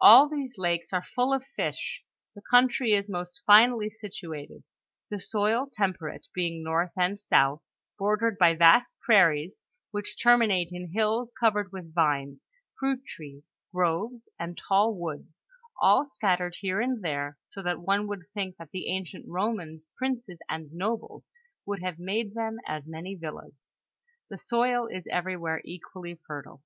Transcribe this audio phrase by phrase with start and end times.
[0.00, 2.04] All these lakes are full of fish;
[2.36, 4.62] the country is most finely situated,
[5.10, 7.60] the soil temperate, being north and south,
[7.98, 12.38] bordered by vast prairies, which terminate in hills covered with vines,
[12.78, 15.42] fruit trees, groves, and tall woods,
[15.82, 20.38] all scattered here and there, so that one would think that the ancient Bomans, princes
[20.48, 21.32] and nobles
[21.66, 23.56] would have made them as many villas.
[24.30, 26.62] The soil is everywhere equally fertile.